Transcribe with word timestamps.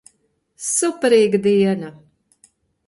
Superīga 0.69 1.43
diena! 1.47 1.95